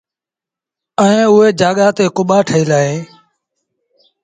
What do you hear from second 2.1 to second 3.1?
ڪٻآ ٺهيٚل اهيݩ